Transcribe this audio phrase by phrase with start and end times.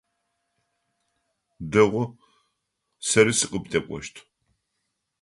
[1.71, 2.03] Дэгъу,
[3.07, 4.15] сэри сыкъыбдэкӏощт.